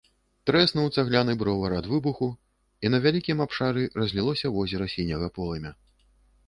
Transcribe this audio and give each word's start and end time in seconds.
Трэснуў 0.49 0.87
цагляны 0.95 1.35
бровар 1.41 1.75
ад 1.79 1.89
выбуху, 1.91 2.31
і 2.85 2.91
на 2.95 3.01
вялікім 3.05 3.45
абшары 3.47 3.87
разлілося 4.01 4.47
возера 4.59 4.91
сіняга 4.97 5.33
полымя. 5.39 5.71